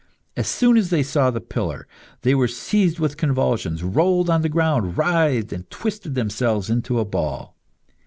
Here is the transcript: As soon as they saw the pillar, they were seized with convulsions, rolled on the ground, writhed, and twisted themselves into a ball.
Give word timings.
As 0.35 0.47
soon 0.47 0.77
as 0.77 0.89
they 0.89 1.03
saw 1.03 1.29
the 1.29 1.39
pillar, 1.39 1.87
they 2.23 2.33
were 2.33 2.47
seized 2.47 2.97
with 2.97 3.17
convulsions, 3.17 3.83
rolled 3.83 4.31
on 4.31 4.41
the 4.41 4.49
ground, 4.49 4.97
writhed, 4.97 5.53
and 5.53 5.69
twisted 5.69 6.15
themselves 6.15 6.71
into 6.71 6.97
a 6.99 7.05
ball. 7.05 7.55